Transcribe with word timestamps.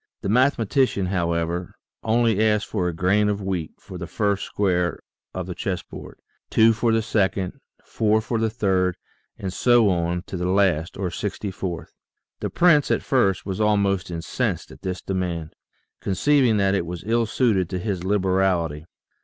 The 0.21 0.29
mathematician, 0.29 1.05
however, 1.05 1.75
only 2.01 2.43
asked 2.43 2.65
for 2.65 2.87
a 2.87 2.91
grain 2.91 3.29
of 3.29 3.39
wheat 3.39 3.73
for 3.79 3.99
the 3.99 4.07
first 4.07 4.45
square 4.45 4.99
of 5.31 5.45
the 5.45 5.53
chess 5.53 5.83
board, 5.83 6.17
two 6.49 6.73
for 6.73 6.91
the 6.91 7.03
second, 7.03 7.59
four 7.83 8.19
for 8.19 8.39
the 8.39 8.49
third, 8.49 8.97
and 9.37 9.53
so 9.53 9.91
on 9.91 10.23
to 10.23 10.37
the 10.37 10.49
last, 10.49 10.97
or 10.97 11.11
sixty 11.11 11.51
fourth. 11.51 11.93
The 12.39 12.49
prince 12.49 12.89
at 12.89 13.03
first 13.03 13.45
was 13.45 13.61
almost 13.61 14.09
incensed 14.09 14.71
at 14.71 14.81
this 14.81 15.03
demand, 15.03 15.53
conceiving 15.99 16.57
that 16.57 16.73
it 16.73 16.87
was 16.87 17.03
ill 17.05 17.27
suited 17.27 17.69
to 17.69 17.77
his 17.77 18.03
liberal 18.03 18.65
ity. 18.65 18.85